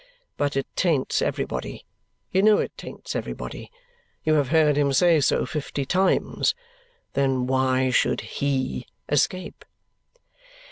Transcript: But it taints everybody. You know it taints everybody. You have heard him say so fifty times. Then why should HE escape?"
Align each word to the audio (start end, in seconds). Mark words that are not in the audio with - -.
But 0.35 0.57
it 0.57 0.65
taints 0.75 1.21
everybody. 1.21 1.85
You 2.31 2.41
know 2.41 2.57
it 2.57 2.75
taints 2.75 3.15
everybody. 3.15 3.71
You 4.23 4.33
have 4.33 4.47
heard 4.47 4.75
him 4.75 4.93
say 4.93 5.21
so 5.21 5.45
fifty 5.45 5.85
times. 5.85 6.55
Then 7.13 7.45
why 7.45 7.91
should 7.91 8.21
HE 8.41 8.87
escape?" 9.09 9.63